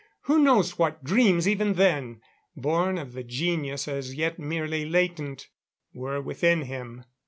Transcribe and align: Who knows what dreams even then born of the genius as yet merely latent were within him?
Who 0.21 0.39
knows 0.39 0.79
what 0.79 1.03
dreams 1.03 1.47
even 1.47 1.75
then 1.75 2.21
born 2.57 2.97
of 2.97 3.13
the 3.13 3.21
genius 3.21 3.87
as 3.87 4.15
yet 4.15 4.39
merely 4.39 4.83
latent 4.83 5.47
were 5.93 6.19
within 6.19 6.63
him? 6.63 7.05